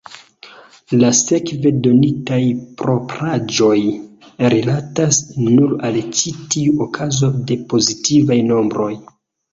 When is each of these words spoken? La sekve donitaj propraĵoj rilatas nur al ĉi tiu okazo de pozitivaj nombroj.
La 1.01 1.09
sekve 1.17 1.71
donitaj 1.87 2.39
propraĵoj 2.81 3.77
rilatas 4.55 5.21
nur 5.45 5.77
al 5.91 6.01
ĉi 6.21 6.35
tiu 6.55 6.75
okazo 6.87 7.31
de 7.53 7.59
pozitivaj 7.75 8.41
nombroj. 8.53 8.93